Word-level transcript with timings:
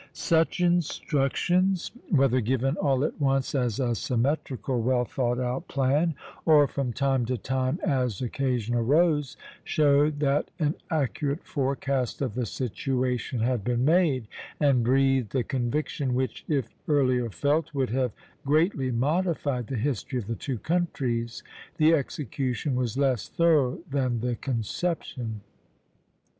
"Such 0.33 0.59
instructions, 0.61 1.91
whether 2.09 2.41
given 2.41 2.75
all 2.77 3.03
at 3.03 3.21
once 3.21 3.53
as 3.53 3.79
a 3.79 3.93
symmetrical, 3.93 4.81
well 4.81 5.05
thought 5.05 5.39
out 5.39 5.67
plan, 5.67 6.15
or 6.43 6.67
from 6.67 6.91
time 6.91 7.23
to 7.27 7.37
time, 7.37 7.77
as 7.85 8.19
occasion 8.19 8.73
arose, 8.73 9.37
showed 9.63 10.19
that 10.21 10.49
an 10.57 10.73
accurate 10.89 11.43
forecast 11.45 12.19
of 12.19 12.33
the 12.33 12.47
situation 12.47 13.41
had 13.41 13.63
been 13.63 13.85
made, 13.85 14.27
and 14.59 14.83
breathed 14.83 15.35
a 15.35 15.43
conviction 15.43 16.15
which, 16.15 16.45
if 16.47 16.67
earlier 16.87 17.29
felt, 17.29 17.71
would 17.75 17.91
have 17.91 18.11
greatly 18.43 18.89
modified 18.89 19.67
the 19.67 19.75
history 19.75 20.17
of 20.17 20.25
the 20.25 20.33
two 20.33 20.57
countries. 20.57 21.43
The 21.77 21.93
execution 21.93 22.73
was 22.75 22.97
less 22.97 23.27
thorough 23.29 23.77
than 23.87 24.21
the 24.21 24.35
conception. 24.35 25.41